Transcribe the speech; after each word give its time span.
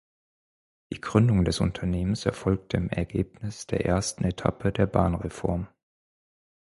Die 0.91 0.99
Gründung 0.99 1.45
des 1.45 1.59
Unternehmens 1.59 2.25
erfolgte 2.25 2.75
im 2.77 2.89
Ergebnis 2.89 3.67
der 3.67 3.85
ersten 3.85 4.23
Etappe 4.23 4.71
der 4.71 4.87
Bahnreform. 4.87 5.67